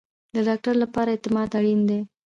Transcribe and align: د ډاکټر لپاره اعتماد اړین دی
د 0.33 0.35
ډاکټر 0.47 0.75
لپاره 0.83 1.09
اعتماد 1.11 1.49
اړین 1.59 1.79
دی 1.89 1.99